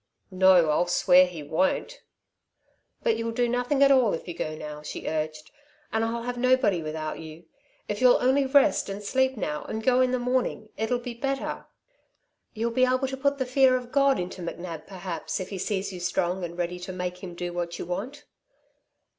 "No, 0.31 0.71
I'll 0.71 0.87
swear 0.87 1.27
he 1.27 1.43
won't!" 1.43 2.01
"But 3.03 3.17
you'll 3.17 3.31
do 3.31 3.47
nothing 3.47 3.83
at 3.83 3.91
all 3.91 4.15
if 4.15 4.27
you 4.27 4.33
go 4.33 4.55
now," 4.55 4.81
she 4.81 5.05
urged, 5.05 5.51
"and 5.93 6.03
I'll 6.03 6.23
have 6.23 6.39
nobody 6.39 6.81
without 6.81 7.19
you. 7.19 7.45
If 7.87 8.01
you'll 8.01 8.17
only 8.19 8.47
rest 8.47 8.89
and 8.89 9.03
sleep 9.03 9.37
now 9.37 9.63
and 9.65 9.83
go 9.83 10.01
in 10.01 10.09
the 10.09 10.17
morning, 10.17 10.69
it'll 10.75 10.97
be 10.97 11.13
better. 11.13 11.67
You'll 12.55 12.71
be 12.71 12.83
able 12.85 13.07
to 13.09 13.15
put 13.15 13.37
the 13.37 13.45
fear 13.45 13.75
of 13.77 13.91
God 13.91 14.17
into 14.19 14.41
McNab 14.41 14.87
perhaps 14.87 15.39
if 15.39 15.49
he 15.49 15.59
sees 15.59 15.93
you 15.93 15.99
strong 15.99 16.43
and 16.43 16.57
ready 16.57 16.79
to 16.79 16.91
make 16.91 17.21
him 17.23 17.35
do 17.35 17.53
what 17.53 17.77
you 17.77 17.85
want." 17.85 18.25